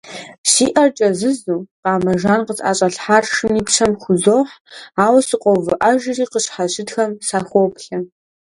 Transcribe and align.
Си 0.51 0.65
Ӏэр 0.73 0.89
кӀэзызу, 0.97 1.61
къамэ 1.81 2.13
жан 2.21 2.41
къысӀэщӀалъхьар 2.47 3.23
шым 3.33 3.53
и 3.61 3.63
пщэм 3.67 3.93
хузохь, 4.01 4.53
ауэ 5.03 5.19
сыкъоувыӀэжри, 5.27 6.25
къысщхьэщытхэм 6.31 7.11
сахоплъэ. 7.27 7.97